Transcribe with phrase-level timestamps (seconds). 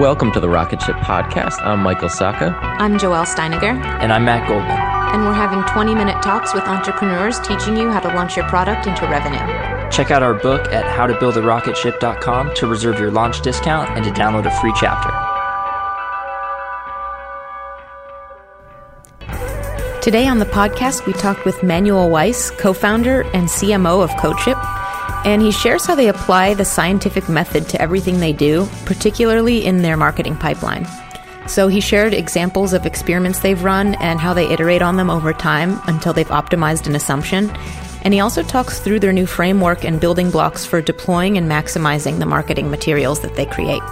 [0.00, 1.60] Welcome to the Rocket Ship Podcast.
[1.60, 2.58] I'm Michael Sacca.
[2.78, 3.78] I'm Joelle Steiniger.
[4.00, 4.70] And I'm Matt Goldman.
[4.70, 8.86] And we're having 20 minute talks with entrepreneurs teaching you how to launch your product
[8.86, 9.36] into revenue.
[9.90, 14.60] Check out our book at howtobuildarocketship.com to reserve your launch discount and to download a
[14.62, 15.10] free chapter.
[20.00, 24.79] Today on the podcast, we talked with Manuel Weiss, co founder and CMO of CodeShip
[25.24, 29.82] and he shares how they apply the scientific method to everything they do, particularly in
[29.82, 30.86] their marketing pipeline.
[31.46, 35.32] So he shared examples of experiments they've run and how they iterate on them over
[35.32, 37.50] time until they've optimized an assumption.
[38.02, 42.18] And he also talks through their new framework and building blocks for deploying and maximizing
[42.18, 43.82] the marketing materials that they create.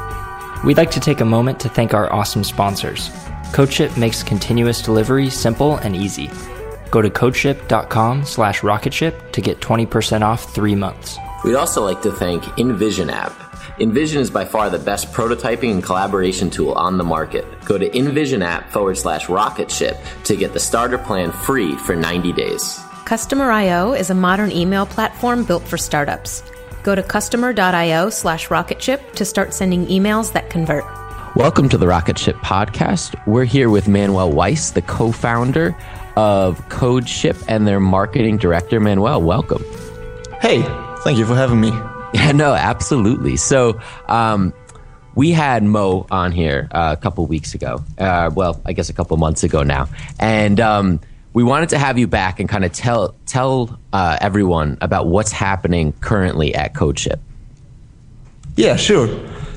[0.64, 3.10] We'd like to take a moment to thank our awesome sponsors.
[3.52, 6.30] CodeShip makes continuous delivery simple and easy.
[6.90, 11.18] Go to codeship.com slash rocketship to get 20% off three months.
[11.44, 13.32] We'd also like to thank InVision app.
[13.78, 17.44] InVision is by far the best prototyping and collaboration tool on the market.
[17.64, 22.32] Go to InVision app forward slash rocketship to get the starter plan free for 90
[22.32, 22.80] days.
[23.04, 26.42] Customer.io is a modern email platform built for startups.
[26.82, 30.84] Go to customer.io slash rocketship to start sending emails that convert.
[31.36, 33.14] Welcome to the Rocket Ship podcast.
[33.26, 35.76] We're here with Manuel Weiss, the co founder
[36.18, 39.22] of CodeShip and their marketing director, Manuel.
[39.22, 39.64] Welcome.
[40.40, 40.62] Hey,
[41.04, 41.72] thank you for having me.
[42.14, 43.36] Yeah, no, absolutely.
[43.36, 44.54] So, um,
[45.14, 47.84] we had Mo on here uh, a couple weeks ago.
[47.98, 51.00] Uh, well, I guess a couple months ago now, and um,
[51.34, 55.32] we wanted to have you back and kind of tell tell uh, everyone about what's
[55.32, 57.18] happening currently at CodeShip.
[58.56, 59.06] Yeah, sure.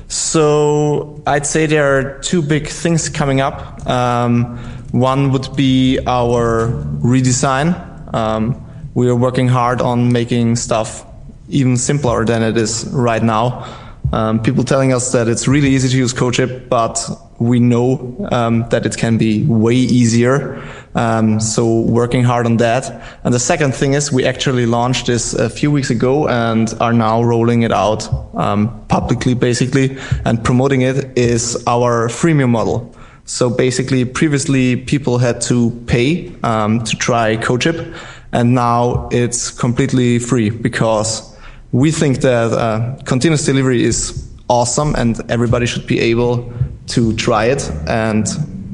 [0.08, 3.86] So I'd say there are two big things coming up.
[3.86, 4.58] Um,
[4.92, 6.68] one would be our
[7.02, 8.14] redesign.
[8.14, 11.04] Um, we are working hard on making stuff
[11.48, 13.66] even simpler than it is right now.
[14.12, 17.08] Um, people telling us that it's really easy to use CodeShip, but
[17.38, 20.62] we know um, that it can be way easier.
[20.94, 23.16] Um, so working hard on that.
[23.24, 26.92] And the second thing is we actually launched this a few weeks ago and are
[26.92, 29.96] now rolling it out um, publicly, basically,
[30.26, 32.94] and promoting it is our freemium model.
[33.32, 37.96] So basically, previously people had to pay um, to try CodeShip,
[38.30, 41.34] and now it's completely free because
[41.72, 46.52] we think that uh, continuous delivery is awesome and everybody should be able
[46.88, 48.26] to try it and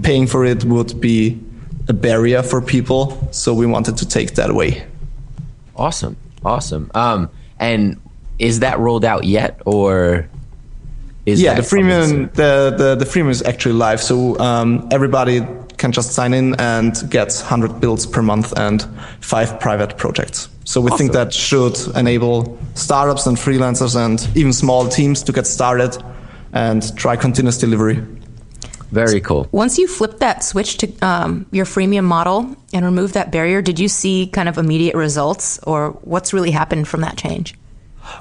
[0.03, 1.39] paying for it would be
[1.87, 4.85] a barrier for people so we wanted to take that away.
[5.77, 6.17] Awesome.
[6.45, 6.91] Awesome.
[6.97, 8.01] Um, and
[8.41, 10.29] is that rolled out yet or
[11.29, 15.47] is yeah the freemium the, the, the freemium is actually live so um, everybody
[15.77, 18.87] can just sign in and get 100 builds per month and
[19.21, 20.99] five private projects so we awesome.
[20.99, 25.97] think that should enable startups and freelancers and even small teams to get started
[26.53, 28.05] and try continuous delivery.
[28.91, 29.49] Very cool.
[29.51, 33.79] Once you flip that switch to um, your freemium model and remove that barrier, did
[33.79, 37.55] you see kind of immediate results, or what's really happened from that change?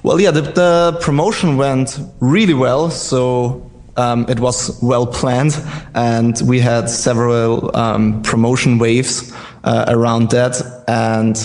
[0.03, 2.89] Well, yeah, the, the promotion went really well.
[2.89, 5.59] So um, it was well planned,
[5.95, 10.61] and we had several um, promotion waves uh, around that.
[10.87, 11.35] And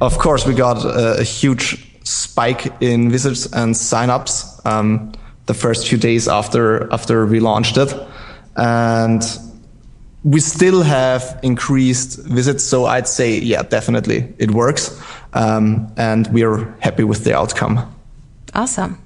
[0.00, 5.12] of course, we got a, a huge spike in visits and signups um,
[5.46, 7.94] the first few days after after we launched it,
[8.56, 9.22] and
[10.24, 12.64] we still have increased visits.
[12.64, 15.00] So I'd say, yeah, definitely it works,
[15.34, 17.94] um, and we are happy with the outcome.
[18.54, 19.00] Awesome.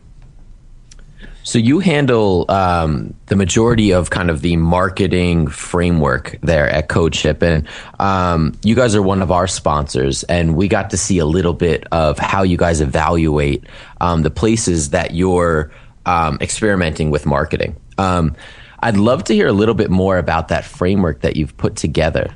[1.48, 7.42] So you handle um, the majority of kind of the marketing framework there at CodeShip,
[7.42, 7.66] and
[7.98, 11.54] um, you guys are one of our sponsors, and we got to see a little
[11.54, 13.64] bit of how you guys evaluate
[14.02, 15.72] um, the places that you're
[16.04, 17.74] um, experimenting with marketing.
[17.96, 18.36] Um,
[18.80, 22.34] I'd love to hear a little bit more about that framework that you've put together.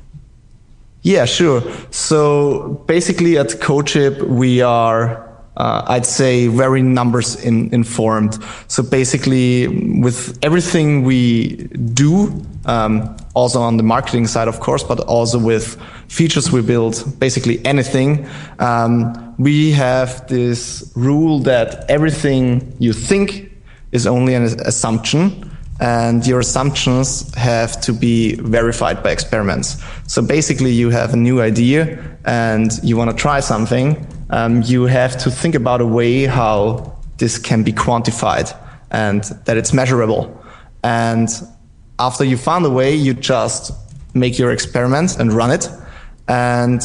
[1.03, 1.61] Yeah, sure.
[1.91, 8.39] So basically, at CodeShip, we are uh, I'd say very numbers in, informed.
[8.67, 9.67] So basically,
[10.01, 15.79] with everything we do, um, also on the marketing side, of course, but also with
[16.07, 18.27] features we build, basically anything,
[18.59, 23.51] um, we have this rule that everything you think
[23.91, 25.51] is only an assumption.
[25.83, 29.83] And your assumptions have to be verified by experiments.
[30.07, 34.85] So basically, you have a new idea and you want to try something um, you
[34.85, 38.57] have to think about a way how this can be quantified
[38.89, 40.43] and that it's measurable.
[40.83, 41.29] And
[41.99, 43.71] after you found a way, you just
[44.15, 45.69] make your experiment and run it
[46.27, 46.81] and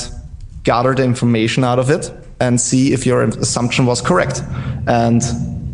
[0.63, 4.43] gather the information out of it and see if your assumption was correct.
[4.87, 5.23] And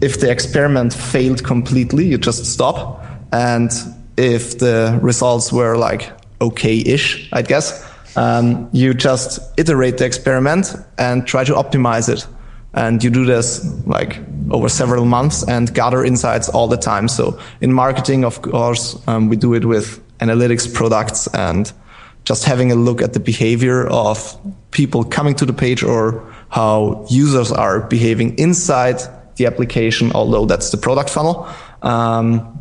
[0.00, 3.03] if the experiment failed completely, you just stop.
[3.34, 3.72] And
[4.16, 7.84] if the results were like okay ish, I guess,
[8.16, 12.28] um, you just iterate the experiment and try to optimize it.
[12.74, 14.20] And you do this like
[14.52, 17.08] over several months and gather insights all the time.
[17.08, 21.72] So in marketing, of course, um, we do it with analytics products and
[22.24, 24.38] just having a look at the behavior of
[24.70, 29.02] people coming to the page or how users are behaving inside
[29.36, 31.48] the application, although that's the product funnel.
[31.82, 32.53] Um,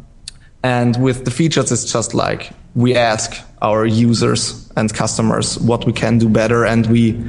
[0.63, 5.93] and with the features, it's just like we ask our users and customers what we
[5.93, 7.21] can do better and we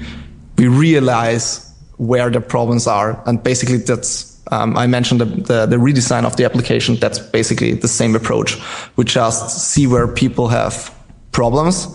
[0.56, 5.76] we realize where the problems are and basically that's um, I mentioned the, the, the,
[5.76, 6.96] redesign of the application.
[6.96, 8.58] That's basically the same approach.
[8.94, 10.94] We just see where people have
[11.32, 11.88] problems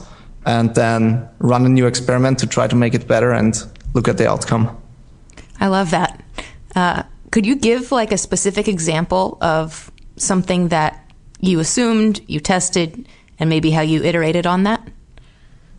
[0.48, 3.56] and then run a new experiment to try to make it better and
[3.94, 4.76] look at the outcome.
[5.60, 6.24] I love that.
[6.76, 11.09] Uh, could you give like a specific example of something that
[11.40, 13.08] you assumed, you tested,
[13.40, 14.88] and maybe how you iterated on that?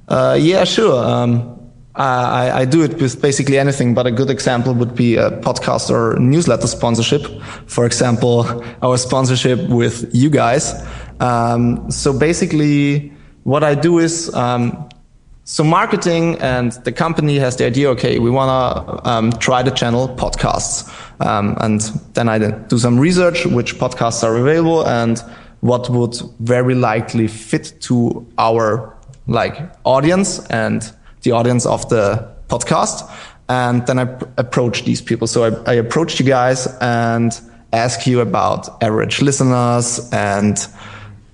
[0.09, 1.05] Uh, yeah, sure.
[1.05, 1.61] Um,
[1.95, 5.91] I, I, do it with basically anything, but a good example would be a podcast
[5.91, 7.27] or newsletter sponsorship.
[7.67, 10.73] For example, our sponsorship with you guys.
[11.19, 13.13] Um, so basically,
[13.43, 14.89] what I do is, um,
[15.45, 19.73] so marketing and the company has the idea, okay, we want to um, try the
[19.73, 20.89] channel podcasts.
[21.21, 21.81] Um, and
[22.15, 25.23] then I do some research, which podcasts are available and
[25.61, 33.09] what would very likely fit to our like audience and the audience of the podcast.
[33.49, 35.27] And then I pr- approach these people.
[35.27, 37.39] So I, I approach you guys and
[37.73, 40.67] ask you about average listeners and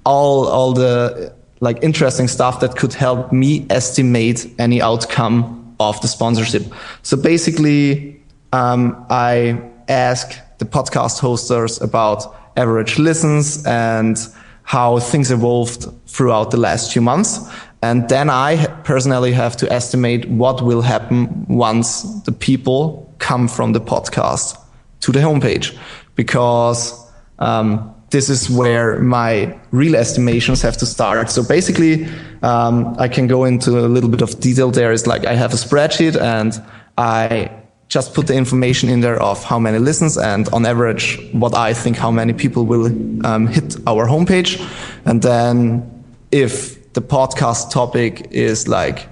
[0.04, 6.08] all, all the like interesting stuff that could help me estimate any outcome of the
[6.08, 6.64] sponsorship.
[7.02, 8.20] So basically,
[8.52, 14.18] um, I ask the podcast hosters about average listens and
[14.62, 17.38] how things evolved throughout the last few months.
[17.82, 23.72] And then I personally have to estimate what will happen once the people come from
[23.72, 24.58] the podcast
[25.00, 25.76] to the homepage
[26.16, 26.92] because
[27.38, 31.30] um, this is where my real estimations have to start.
[31.30, 32.08] So basically,
[32.42, 35.52] um, I can go into a little bit of detail There is like I have
[35.52, 36.60] a spreadsheet and
[36.98, 37.50] I
[37.88, 41.72] just put the information in there of how many listens and on average what I
[41.72, 42.86] think how many people will
[43.24, 44.60] um, hit our homepage.
[45.04, 49.08] And then if the podcast topic is like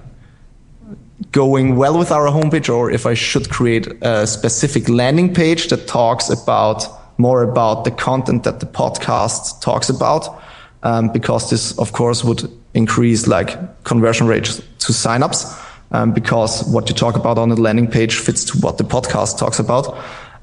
[1.31, 5.87] going well with our homepage or if I should create a specific landing page that
[5.87, 6.85] talks about
[7.17, 10.41] more about the content that the podcast talks about.
[10.83, 15.64] Um, because this, of course, would increase like conversion rates to signups
[15.95, 19.39] um, because what you talk about on the landing page fits to what the podcast
[19.39, 19.97] talks about.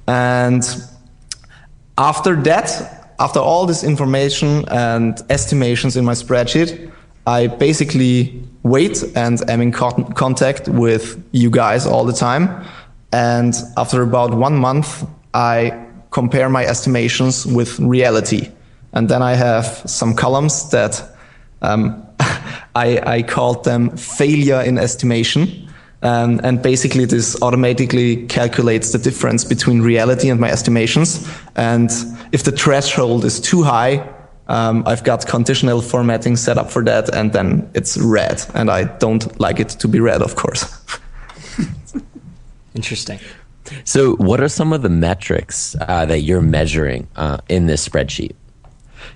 [0.07, 0.65] And
[1.99, 6.91] after that, after all this information and estimations in my spreadsheet,
[7.27, 12.65] I basically wait and am in con- contact with you guys all the time.
[13.13, 18.51] And after about one month, I compare my estimations with reality.
[18.95, 21.03] And then I have some columns that
[21.61, 22.02] um,
[22.75, 25.69] I, I called them failure in estimation.
[26.03, 31.29] Um, and basically, this automatically calculates the difference between reality and my estimations.
[31.55, 31.91] And
[32.33, 34.09] if the threshold is too high,
[34.49, 38.45] um, I've got conditional formatting set up for that, and then it's red.
[38.55, 40.65] And I don't like it to be red, of course.
[42.75, 43.21] Interesting.
[43.85, 48.35] So, what are some of the metrics uh, that you're measuring uh, in this spreadsheet?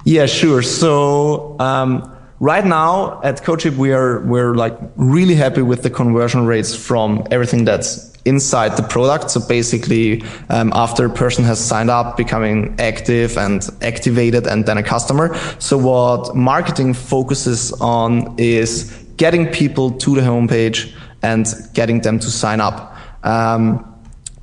[0.04, 0.62] Yeah, sure.
[0.62, 6.46] So, um, right now at CodeShip, we are we're like really happy with the conversion
[6.46, 9.30] rates from everything that's inside the product.
[9.30, 14.78] So basically, um, after a person has signed up, becoming active and activated, and then
[14.78, 15.34] a customer.
[15.58, 22.30] So what marketing focuses on is getting people to the homepage and getting them to
[22.30, 22.96] sign up.
[23.22, 23.94] Um,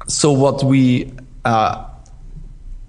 [0.08, 1.14] so what we
[1.46, 1.86] uh,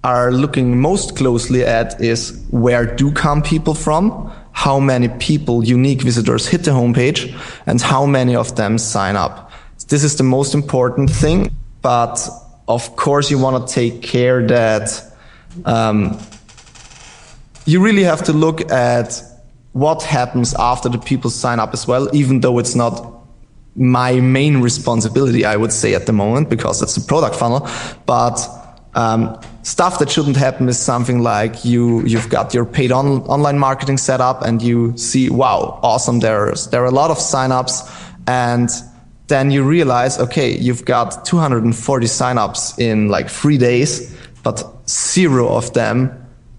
[0.03, 4.31] are looking most closely at is where do come people from?
[4.55, 9.51] How many people, unique visitors hit the homepage and how many of them sign up?
[9.89, 12.27] This is the most important thing, but
[12.67, 15.03] of course you want to take care that
[15.65, 16.17] um,
[17.65, 19.21] you really have to look at
[19.73, 23.13] what happens after the people sign up as well, even though it's not
[23.75, 27.67] my main responsibility, I would say at the moment, because that's the product funnel.
[28.05, 28.39] But
[28.95, 33.59] um, stuff that shouldn't happen is something like you you've got your paid on, online
[33.59, 37.91] marketing set up and you see wow awesome there's there are a lot of signups.
[38.27, 38.69] And
[39.27, 45.73] then you realize okay you've got 240 signups in like three days but zero of
[45.73, 46.11] them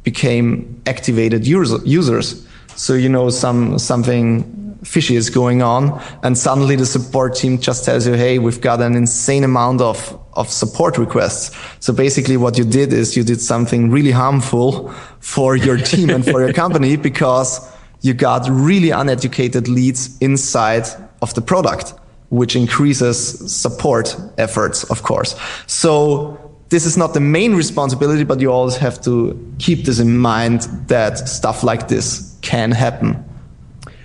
[0.03, 2.47] became activated user, users.
[2.77, 7.85] So you know some something fishy is going on and suddenly the support team just
[7.85, 11.57] tells you hey we've got an insane amount of of support requests.
[11.81, 14.91] So basically what you did is you did something really harmful
[15.21, 17.61] for your team and for your company because
[18.03, 20.87] you got really uneducated leads inside
[21.23, 21.95] of the product
[22.29, 23.17] which increases
[23.53, 25.37] support efforts of course.
[25.67, 26.39] So
[26.69, 30.63] this is not the main responsibility but you always have to keep this in mind
[30.89, 33.25] that stuff like this can happen.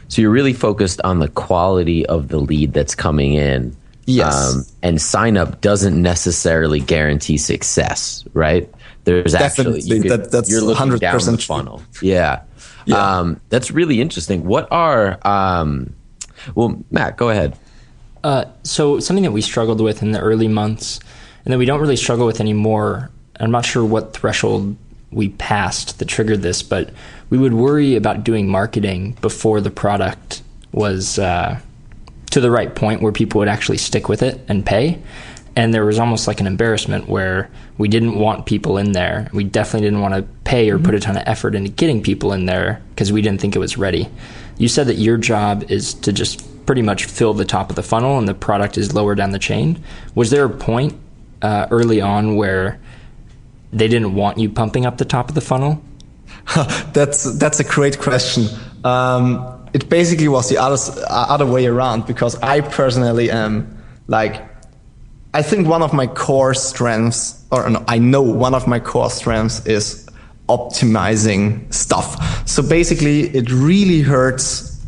[0.07, 3.75] So you're really focused on the quality of the lead that's coming in.
[4.11, 4.55] Yes.
[4.55, 8.69] Um, and sign up doesn't necessarily guarantee success, right?
[9.03, 9.79] There's Definitely.
[9.79, 11.83] actually you could, that, that's you're looking 100% down the funnel.
[12.01, 12.43] Yeah.
[12.85, 13.19] yeah.
[13.19, 14.45] Um, that's really interesting.
[14.45, 15.95] What are um,
[16.55, 17.57] well, Matt, go ahead.
[18.23, 20.99] Uh, so something that we struggled with in the early months,
[21.43, 23.09] and that we don't really struggle with anymore.
[23.39, 24.77] I'm not sure what threshold
[25.11, 26.91] we passed that triggered this, but
[27.29, 30.41] we would worry about doing marketing before the product
[30.71, 31.59] was uh,
[32.31, 35.01] to the right point where people would actually stick with it and pay.
[35.55, 39.29] And there was almost like an embarrassment where we didn't want people in there.
[39.33, 42.31] We definitely didn't want to pay or put a ton of effort into getting people
[42.31, 44.07] in there because we didn't think it was ready.
[44.57, 47.83] You said that your job is to just pretty much fill the top of the
[47.83, 49.83] funnel and the product is lower down the chain.
[50.15, 50.97] Was there a point
[51.41, 52.79] uh, early on where
[53.73, 55.81] they didn't want you pumping up the top of the funnel
[56.93, 58.47] that's that's a great question.
[58.83, 60.77] Um, it basically was the other
[61.09, 64.41] other way around because I personally am like,
[65.33, 69.09] I think one of my core strengths, or no, I know one of my core
[69.09, 70.07] strengths is
[70.49, 72.47] optimizing stuff.
[72.47, 74.79] So basically, it really hurts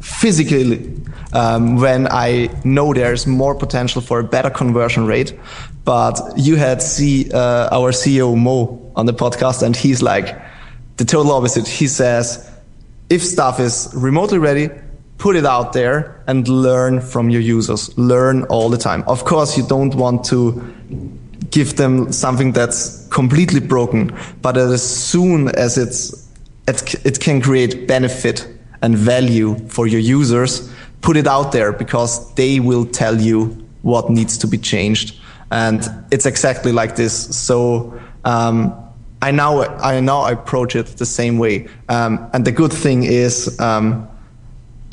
[0.00, 0.94] physically.
[1.32, 5.38] um, when I know there's more potential for a better conversion rate.
[5.84, 10.38] But you had see uh, our CEO Mo on the podcast, and he's like
[10.96, 11.66] the total opposite.
[11.66, 12.47] He says,
[13.10, 14.70] if stuff is remotely ready,
[15.18, 17.96] put it out there and learn from your users.
[17.98, 19.02] Learn all the time.
[19.06, 20.62] Of course, you don't want to
[21.50, 26.28] give them something that's completely broken, but as soon as it's
[26.66, 28.46] it, it can create benefit
[28.82, 34.10] and value for your users, put it out there because they will tell you what
[34.10, 35.18] needs to be changed.
[35.50, 37.34] And it's exactly like this.
[37.36, 38.74] So um,
[39.20, 41.68] I now I now approach it the same way.
[41.88, 44.08] Um, and the good thing is um,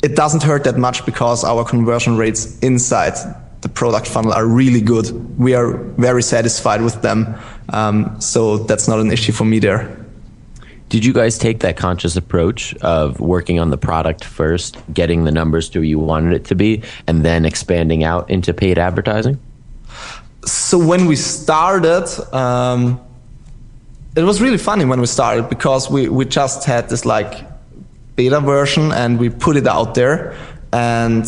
[0.02, 3.14] it doesn't hurt that much because our conversion rates inside
[3.60, 5.38] the product funnel are really good.
[5.38, 7.34] We are very satisfied with them.
[7.70, 9.96] Um, so that's not an issue for me there.
[10.88, 15.32] Did you guys take that conscious approach of working on the product first, getting the
[15.32, 19.40] numbers to where you wanted it to be, and then expanding out into paid advertising?
[20.44, 23.00] So when we started, um,
[24.16, 27.44] it was really funny when we started because we, we just had this like
[28.16, 30.34] beta version and we put it out there
[30.72, 31.26] and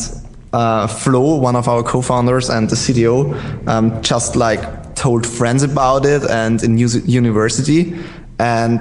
[0.52, 6.07] uh, Flo, one of our co-founders and the CTO, um, just like told friends about
[6.07, 7.99] it and in university,
[8.38, 8.80] and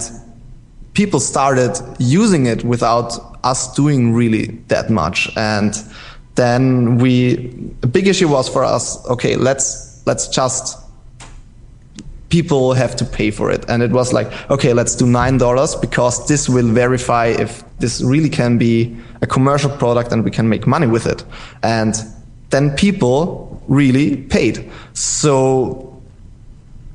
[0.93, 5.29] people started using it without us doing really that much.
[5.35, 5.75] And
[6.35, 9.05] then we, a big issue was for us.
[9.07, 10.86] Okay, let's let's just
[12.29, 13.63] people have to pay for it.
[13.69, 18.29] And it was like, okay, let's do $9 because this will verify if this really
[18.29, 21.23] can be a commercial product and we can make money with it.
[21.63, 21.95] And
[22.49, 24.69] then people really paid.
[24.93, 25.86] So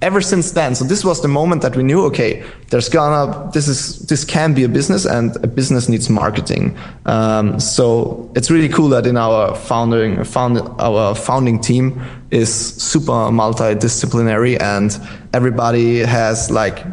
[0.02, 3.68] ever since then, so this was the moment that we knew, okay, there's gonna, this
[3.68, 6.76] is, this can be a business and a business needs marketing.
[7.06, 13.12] Um, so it's really cool that in our founding, found, our founding team is super
[13.12, 14.98] multidisciplinary and
[15.32, 16.84] everybody has like,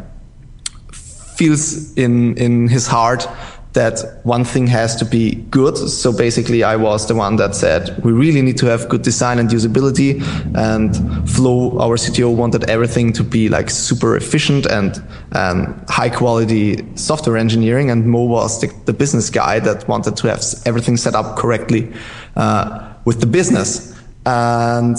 [0.92, 3.26] feels in, in his heart
[3.72, 5.76] that one thing has to be good.
[5.76, 9.38] So basically, I was the one that said we really need to have good design
[9.38, 10.20] and usability.
[10.56, 10.96] And
[11.30, 15.02] Flo, our CTO, wanted everything to be like super efficient and
[15.32, 17.90] um, high quality software engineering.
[17.90, 21.92] And Mo was the, the, business guy that wanted to have everything set up correctly
[22.36, 23.96] uh, with the business.
[24.26, 24.96] And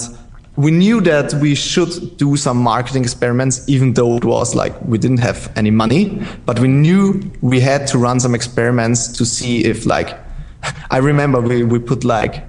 [0.58, 4.98] we knew that we should do some marketing experiments, even though it was like we
[4.98, 9.64] didn't have any money, but we knew we had to run some experiments to see
[9.64, 10.18] if like,
[10.92, 12.44] I remember we, we put like,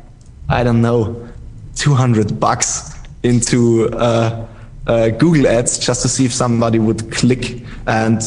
[0.48, 1.28] I don't know,
[1.76, 4.46] 200 bucks into uh,
[4.86, 8.20] uh, Google ads just to see if somebody would click and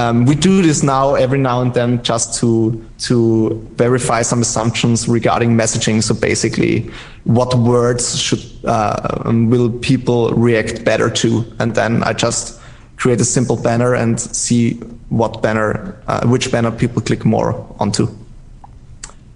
[0.00, 5.06] um, we do this now every now and then just to to verify some assumptions
[5.08, 6.02] regarding messaging.
[6.02, 6.90] So basically,
[7.24, 12.60] what words should uh, will people react better to, and then I just
[12.96, 14.74] create a simple banner and see
[15.10, 18.08] what banner, uh, which banner people click more onto.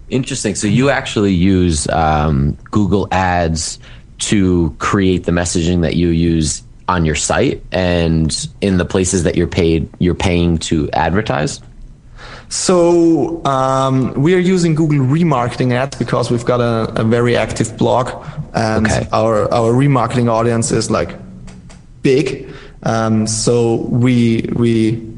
[0.09, 0.55] Interesting.
[0.55, 3.79] So you actually use um, Google Ads
[4.29, 9.35] to create the messaging that you use on your site and in the places that
[9.35, 11.61] you're paid you're paying to advertise?
[12.49, 17.77] So um, we are using google remarketing ads because we've got a, a very active
[17.77, 19.07] blog and okay.
[19.11, 21.15] our our remarketing audience is like
[22.01, 22.53] big.
[22.83, 25.11] Um, so we we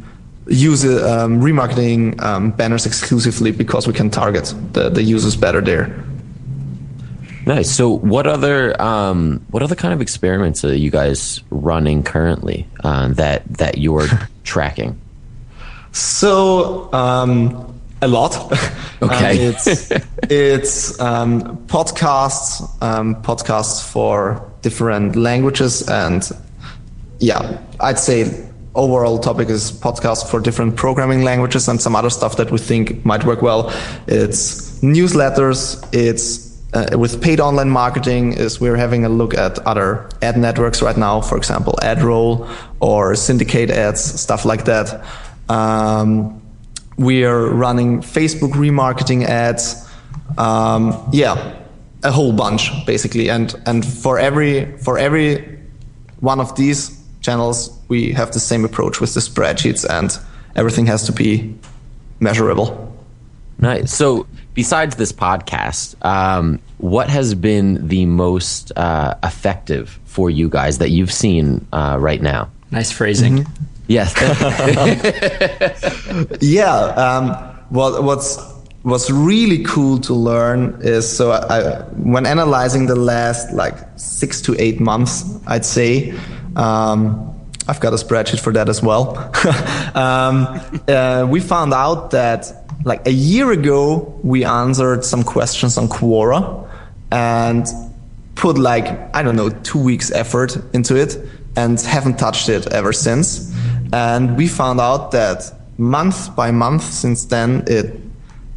[0.48, 6.07] use um, remarketing um, banners exclusively because we can target the, the users better there
[7.48, 7.72] Nice.
[7.72, 13.08] So, what other um, what other kind of experiments are you guys running currently uh,
[13.14, 14.08] that that you're
[14.44, 15.00] tracking?
[15.94, 18.36] So, um, a lot.
[19.00, 19.46] Okay.
[19.46, 19.92] um, it's
[20.24, 26.28] it's um, podcasts, um, podcasts for different languages, and
[27.20, 28.26] yeah, I'd say
[28.74, 33.06] overall topic is podcasts for different programming languages and some other stuff that we think
[33.06, 33.72] might work well.
[34.08, 35.88] It's newsletters.
[35.94, 40.82] It's uh, with paid online marketing is we're having a look at other ad networks
[40.82, 42.50] right now, for example, AdRoll
[42.80, 45.06] or syndicate ads, stuff like that.
[45.50, 46.42] Um,
[46.98, 49.88] we are running Facebook remarketing ads.
[50.38, 51.56] Um, yeah,
[52.04, 55.60] a whole bunch basically, and and for every for every
[56.20, 60.18] one of these channels, we have the same approach with the spreadsheets, and
[60.56, 61.56] everything has to be
[62.20, 62.94] measurable.
[63.60, 63.94] Nice.
[63.94, 70.80] So besides this podcast, um, what has been the most uh, effective for you guys
[70.80, 72.50] that you've seen uh, right now?
[72.72, 73.46] Nice phrasing.
[73.46, 73.64] Mm-hmm.
[73.88, 74.16] Yes.
[76.42, 76.74] yeah.
[76.74, 78.40] Um, well, what's
[78.84, 84.60] was really cool to learn is so I, when analyzing the last like six to
[84.60, 86.18] eight months, I'd say.
[86.56, 87.36] Um,
[87.70, 89.18] I've got a spreadsheet for that as well.
[89.94, 95.88] um, uh, we found out that like a year ago, we answered some questions on
[95.88, 96.68] Quora
[97.12, 97.66] and
[98.36, 101.18] put like, I don't know, two weeks effort into it
[101.56, 103.54] and haven't touched it ever since.
[103.92, 108.00] And we found out that month by month since then, it,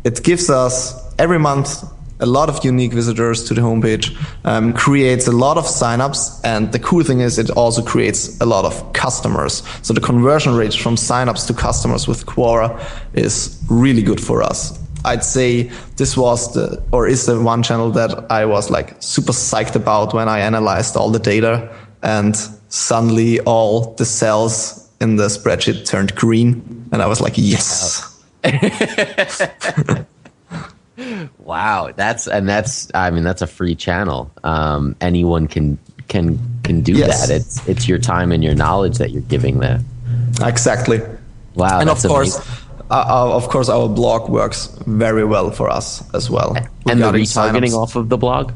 [0.04, 1.83] it gives us every month
[2.20, 6.72] a lot of unique visitors to the homepage, um, creates a lot of signups, and
[6.72, 9.62] the cool thing is it also creates a lot of customers.
[9.83, 12.80] So the conversion rate from signups to customers with Quora
[13.14, 14.78] is really good for us.
[15.04, 19.33] I'd say this was the or is the one channel that I was like super
[19.33, 22.37] psyched about when I analyzed all the data and
[22.68, 28.06] suddenly all the cells in the spreadsheet turned green and I was like yes.
[31.38, 34.30] wow, that's and that's I mean that's a free channel.
[34.44, 37.28] Um, anyone can can can do Yes.
[37.28, 37.34] that.
[37.34, 39.80] It's it's your time and your knowledge that you're giving there.
[40.42, 41.00] Exactly.
[41.54, 42.54] Wow, and of course, amazing.
[42.90, 46.56] uh, uh, of course, our blog works very well for us as well.
[46.88, 47.74] and the retargeting signups.
[47.76, 48.52] off of the blog.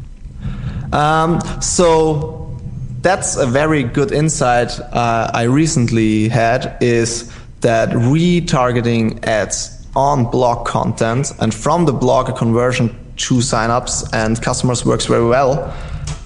[0.93, 2.57] Um, so
[3.03, 7.31] that's a very good insight uh, I recently had is
[7.61, 14.41] that retargeting ads on blog content and from the blog a conversion to signups and
[14.43, 15.73] customers works very well,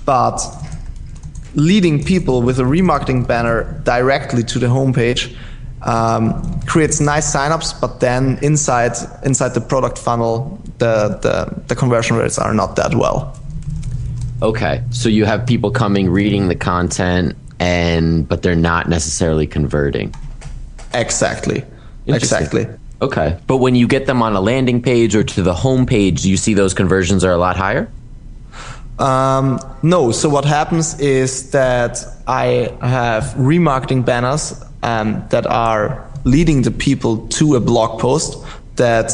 [0.04, 0.40] but
[1.54, 5.36] leading people with a remarketing banner directly to the homepage
[5.82, 8.92] um, creates nice signups, but then inside
[9.24, 13.38] inside the product funnel, the, the the conversion rates are not that well.
[14.42, 20.14] Okay, so you have people coming, reading the content, and but they're not necessarily converting.
[20.94, 21.64] Exactly.
[22.06, 22.66] Exactly.
[23.00, 26.26] Okay, but when you get them on a landing page or to the home page,
[26.26, 27.88] you see those conversions are a lot higher.
[28.98, 36.62] Um, no, so what happens is that I have remarketing banners um, that are leading
[36.62, 38.44] the people to a blog post
[38.76, 39.12] that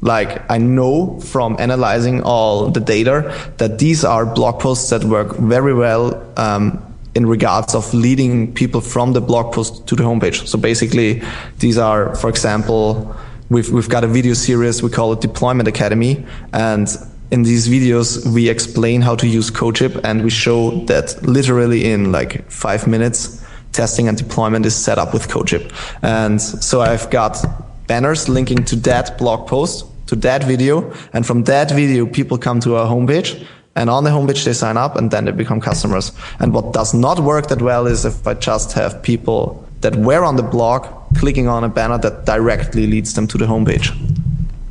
[0.00, 5.36] like I know from analyzing all the data that these are blog posts that work
[5.36, 10.46] very well um, in regards of leading people from the blog post to the homepage.
[10.46, 11.22] So basically,
[11.58, 13.14] these are, for example,
[13.50, 16.88] we've we've got a video series we call it Deployment Academy, and
[17.30, 22.12] in these videos we explain how to use CodeShip, and we show that literally in
[22.12, 25.72] like five minutes testing and deployment is set up with CodeShip.
[26.02, 27.44] And so I've got
[27.86, 30.92] banners linking to that blog post, to that video.
[31.12, 33.44] And from that video, people come to our homepage.
[33.76, 36.12] And on the homepage, they sign up and then they become customers.
[36.38, 40.24] And what does not work that well is if I just have people that were
[40.24, 43.88] on the blog clicking on a banner that directly leads them to the homepage.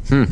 [0.08, 0.26] Hmm.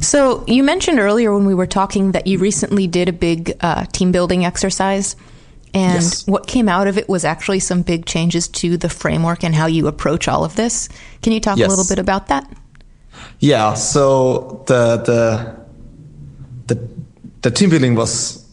[0.00, 3.84] So you mentioned earlier when we were talking that you recently did a big uh,
[3.92, 5.14] team building exercise,
[5.74, 6.26] and Yes.
[6.26, 9.66] what came out of it was actually some big changes to the framework and how
[9.66, 10.88] you approach all of this.
[11.22, 12.50] Can you talk a little bit about that?
[13.38, 15.61] Yeah, so the the the
[17.42, 18.44] the team building was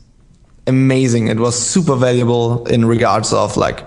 [0.67, 1.27] amazing.
[1.27, 3.85] It was super valuable in regards of like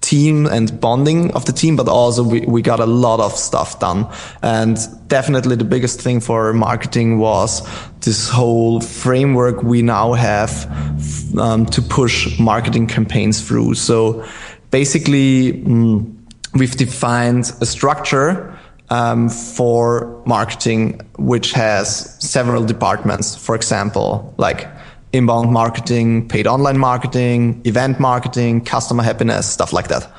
[0.00, 3.78] team and bonding of the team, but also we, we got a lot of stuff
[3.80, 4.08] done.
[4.42, 4.78] And
[5.08, 7.66] definitely the biggest thing for marketing was
[8.00, 10.66] this whole framework we now have
[11.38, 13.74] um, to push marketing campaigns through.
[13.74, 14.24] So
[14.70, 16.14] basically, mm,
[16.54, 18.57] we've defined a structure
[18.90, 23.36] um, for marketing, which has several departments.
[23.36, 24.66] For example, like
[25.12, 30.10] inbound marketing, paid online marketing, event marketing, customer happiness, stuff like that.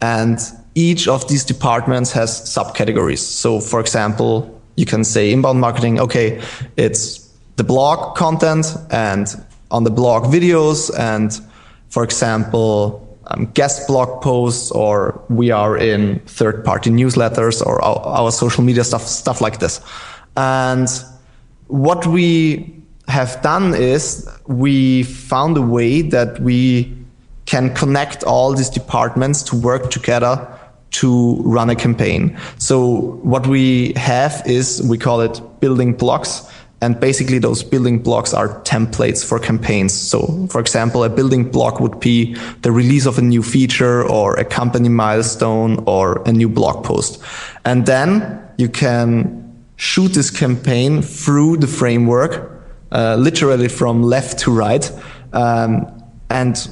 [0.00, 0.38] And
[0.74, 3.18] each of these departments has subcategories.
[3.18, 6.42] So, for example, you can say inbound marketing, okay,
[6.76, 9.26] it's the blog content and
[9.70, 11.40] on the blog videos and,
[11.88, 17.98] for example, um, guest blog posts or we are in third party newsletters or our,
[17.98, 19.80] our social media stuff, stuff like this.
[20.36, 20.88] And
[21.68, 22.72] what we
[23.08, 26.96] have done is we found a way that we
[27.46, 30.46] can connect all these departments to work together
[30.90, 32.38] to run a campaign.
[32.58, 36.50] So what we have is we call it building blocks.
[36.82, 39.94] And basically those building blocks are templates for campaigns.
[39.94, 44.34] So for example, a building block would be the release of a new feature or
[44.34, 47.22] a company milestone or a new blog post.
[47.64, 49.42] And then you can
[49.76, 52.62] shoot this campaign through the framework,
[52.92, 54.90] uh, literally from left to right.
[55.32, 55.86] Um,
[56.28, 56.68] and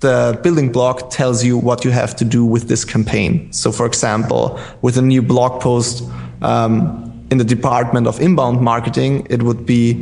[0.00, 3.52] the building block tells you what you have to do with this campaign.
[3.52, 6.04] So, for example, with a new blog post,
[6.42, 9.94] um, in the department of inbound marketing, it would be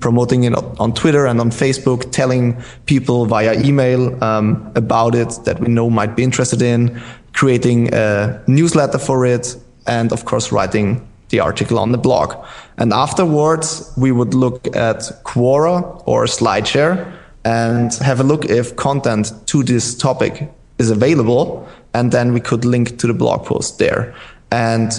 [0.00, 5.60] promoting it on Twitter and on Facebook, telling people via email um, about it that
[5.60, 7.00] we know might be interested in,
[7.32, 12.34] creating a newsletter for it, and of course, writing the article on the blog.
[12.78, 17.12] And afterwards, we would look at Quora or SlideShare
[17.44, 21.68] and have a look if content to this topic is available.
[21.94, 24.14] And then we could link to the blog post there.
[24.50, 24.92] And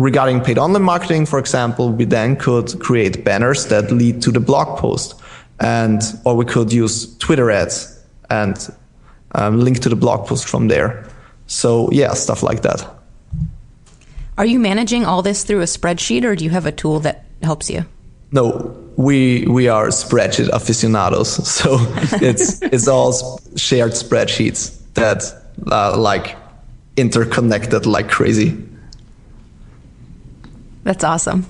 [0.00, 4.40] regarding paid online marketing, for example, we then could create banners that lead to the
[4.40, 5.14] blog post.
[5.60, 8.56] And, or we could use Twitter ads and
[9.34, 11.06] um, link to the blog post from there.
[11.46, 12.88] So yeah, stuff like that.
[14.38, 17.26] Are you managing all this through a spreadsheet or do you have a tool that
[17.42, 17.84] helps you?
[18.32, 21.78] No, we we are spreadsheet aficionados, so
[22.22, 25.24] it's it's all shared spreadsheets that
[25.70, 26.36] uh, like
[26.96, 28.56] interconnected like crazy.
[30.82, 31.46] That's awesome.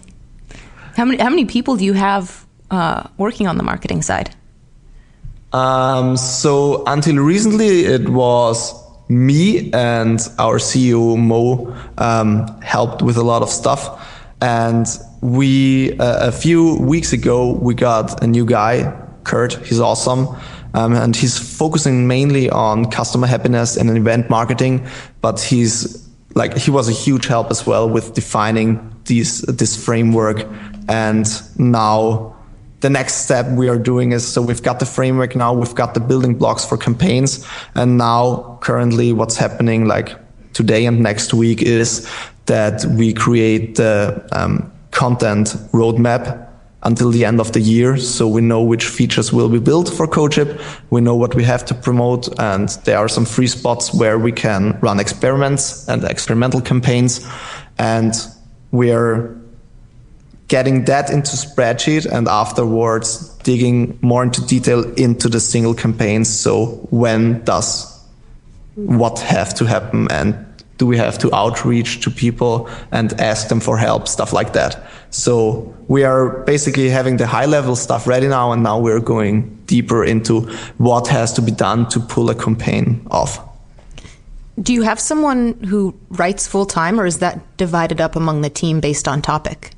[0.97, 4.35] How many how many people do you have uh, working on the marketing side?
[5.53, 8.75] Um, so until recently, it was
[9.09, 14.07] me and our CEO Mo um, helped with a lot of stuff,
[14.41, 14.87] and
[15.21, 18.93] we uh, a few weeks ago we got a new guy,
[19.25, 19.55] Kurt.
[19.67, 20.29] He's awesome.
[20.73, 24.87] Um, and he's focusing mainly on customer happiness and event marketing,
[25.21, 30.47] but he's like he was a huge help as well with defining these this framework.
[30.89, 31.27] And
[31.59, 32.37] now
[32.81, 35.95] the next step we are doing is so we've got the framework now, we've got
[35.95, 40.17] the building blocks for campaigns, and now currently what's happening like
[40.53, 42.09] today and next week is
[42.47, 46.50] that we create the um, content roadmap
[46.83, 47.97] until the end of the year.
[47.97, 50.61] So we know which features will be built for CodeShip.
[50.91, 52.29] We know what we have to promote.
[52.39, 57.27] And there are some free spots where we can run experiments and experimental campaigns.
[57.79, 58.15] And
[58.71, 59.37] we are
[60.49, 66.29] getting that into spreadsheet and afterwards digging more into detail into the single campaigns.
[66.29, 67.87] So when does
[68.75, 70.47] what have to happen and
[70.81, 74.83] do we have to outreach to people and ask them for help, stuff like that.
[75.11, 79.59] So we are basically having the high level stuff ready now, and now we're going
[79.67, 83.47] deeper into what has to be done to pull a campaign off.
[84.59, 88.51] Do you have someone who writes full time, or is that divided up among the
[88.51, 89.73] team based on topic?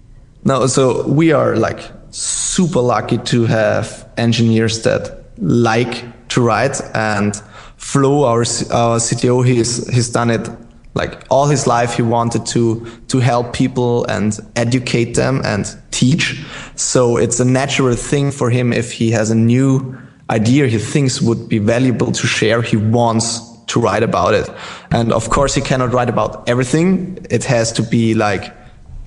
[0.44, 7.34] No, so we are like super lucky to have engineers that like to write and
[7.76, 10.48] Flo, our, our CTO, he's, he's done it
[10.94, 16.44] like all his life he wanted to to help people and educate them and teach.
[16.76, 19.96] So it's a natural thing for him if he has a new
[20.30, 24.48] idea he thinks would be valuable to share he wants to write about it.
[24.90, 27.26] And of course he cannot write about everything.
[27.30, 28.54] It has to be like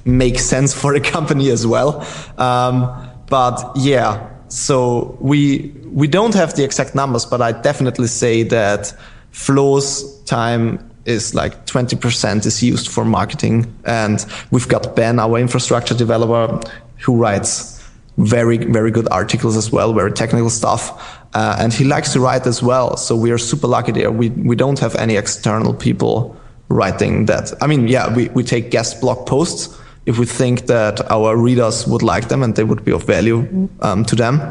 [0.06, 2.06] make sense for the company as well.
[2.38, 8.44] Um, but yeah so we we don't have the exact numbers but i definitely say
[8.44, 8.94] that
[9.32, 13.74] Flo's time is like 20% is used for marketing.
[13.86, 16.60] And we've got Ben, our infrastructure developer,
[16.98, 17.84] who writes
[18.18, 21.22] very, very good articles as well, very technical stuff.
[21.34, 22.98] Uh, and he likes to write as well.
[22.98, 24.12] So we are super lucky there.
[24.12, 26.36] We, we don't have any external people
[26.70, 27.54] writing that.
[27.62, 31.86] I mean, yeah, we, we take guest blog posts if we think that our readers
[31.88, 34.42] would like them and they would be of value um, to them.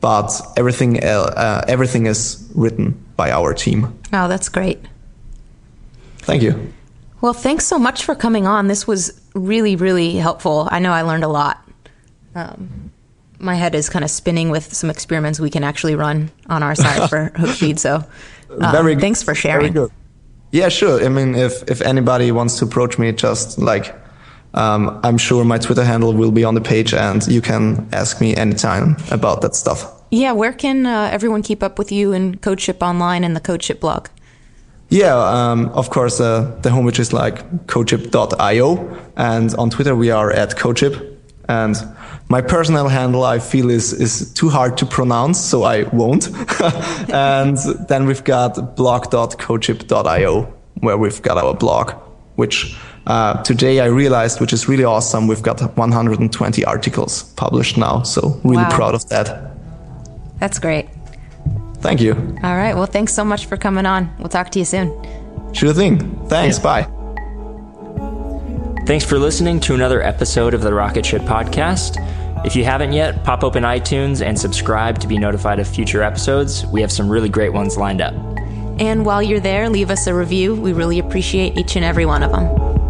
[0.00, 3.98] But everything, uh, everything is written by our team.
[4.12, 4.78] Oh, that's great.
[6.26, 6.72] Thank you.
[7.20, 8.66] Well, thanks so much for coming on.
[8.66, 10.68] This was really, really helpful.
[10.70, 11.62] I know I learned a lot.
[12.34, 12.90] Um,
[13.38, 16.74] my head is kind of spinning with some experiments we can actually run on our
[16.74, 17.78] side for Hookfeed.
[17.78, 18.04] So,
[18.50, 19.72] um, very thanks for sharing.
[19.72, 19.92] Very good.
[20.50, 21.04] Yeah, sure.
[21.04, 23.94] I mean, if if anybody wants to approach me, just like
[24.54, 28.20] um, I'm sure my Twitter handle will be on the page, and you can ask
[28.20, 29.86] me anytime about that stuff.
[30.10, 33.80] Yeah, where can uh, everyone keep up with you and CodeShip online and the CodeShip
[33.80, 34.08] blog?
[34.88, 40.30] Yeah, um, of course, uh, the homepage is like codeship.io, and on Twitter we are
[40.30, 41.14] at codeship.
[41.48, 41.76] And
[42.28, 46.28] my personal handle I feel is is too hard to pronounce, so I won't.
[47.12, 47.56] and
[47.88, 51.92] then we've got blog.codeship.io, where we've got our blog,
[52.36, 55.26] which uh, today I realized, which is really awesome.
[55.26, 58.70] We've got 120 articles published now, so really wow.
[58.70, 59.50] proud of that.
[60.38, 60.88] That's great.
[61.86, 62.14] Thank you.
[62.42, 62.74] All right.
[62.74, 64.12] Well, thanks so much for coming on.
[64.18, 64.90] We'll talk to you soon.
[65.52, 66.18] Sure thing.
[66.26, 66.58] Thanks.
[66.58, 66.64] Yeah.
[66.64, 66.82] Bye.
[68.86, 72.04] Thanks for listening to another episode of the Rocket Ship Podcast.
[72.44, 76.66] If you haven't yet, pop open iTunes and subscribe to be notified of future episodes.
[76.66, 78.14] We have some really great ones lined up.
[78.80, 80.56] And while you're there, leave us a review.
[80.56, 82.85] We really appreciate each and every one of them.